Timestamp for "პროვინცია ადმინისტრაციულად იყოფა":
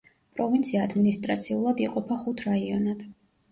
0.37-2.19